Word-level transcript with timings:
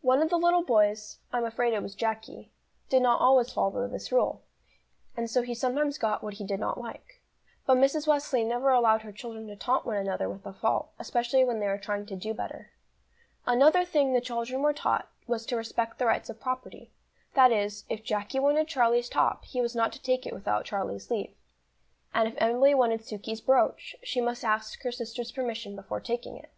One 0.00 0.22
of 0.22 0.30
the 0.30 0.38
little 0.38 0.62
boys 0.62 1.18
I'm 1.34 1.44
afraid 1.44 1.74
it 1.74 1.82
was 1.82 1.94
Jacky 1.94 2.50
did 2.88 3.02
not 3.02 3.20
always 3.20 3.52
follow 3.52 3.86
this 3.86 4.10
rule, 4.10 4.40
and 5.18 5.28
so 5.28 5.42
he 5.42 5.54
sometimes 5.54 5.98
got 5.98 6.22
what 6.22 6.32
he 6.32 6.46
did 6.46 6.58
not 6.58 6.80
like. 6.80 7.20
But 7.66 7.76
Mrs. 7.76 8.06
Wesley 8.06 8.42
never 8.42 8.70
allowed 8.70 9.02
her 9.02 9.12
children 9.12 9.46
to 9.48 9.56
taunt 9.56 9.84
one 9.84 9.98
another 9.98 10.30
with 10.30 10.46
a 10.46 10.54
fault, 10.54 10.92
especially 10.98 11.44
when 11.44 11.60
they 11.60 11.66
were 11.66 11.76
trying 11.76 12.06
to 12.06 12.16
do 12.16 12.32
better. 12.32 12.70
Another 13.44 13.84
thing 13.84 14.14
the 14.14 14.22
children 14.22 14.62
were 14.62 14.72
taught, 14.72 15.10
was 15.26 15.44
to 15.44 15.58
respect 15.58 15.98
the 15.98 16.06
rights 16.06 16.30
of 16.30 16.40
property; 16.40 16.90
that 17.34 17.52
is, 17.52 17.84
if 17.90 18.02
Jacky 18.02 18.38
wanted 18.38 18.66
Charlie's 18.66 19.10
top, 19.10 19.44
he 19.44 19.60
was 19.60 19.74
not 19.76 19.92
to 19.92 20.00
take 20.00 20.24
it 20.24 20.32
without 20.32 20.64
Charlie's 20.64 21.10
leave; 21.10 21.34
and 22.14 22.26
if 22.26 22.34
Emily 22.38 22.72
wanted 22.74 23.02
Sukey's 23.04 23.42
brooch, 23.42 23.94
she 24.02 24.22
must 24.22 24.42
ask 24.42 24.80
her 24.84 24.90
sister's 24.90 25.30
permission 25.32 25.76
before 25.76 26.00
taking 26.00 26.38
it. 26.38 26.48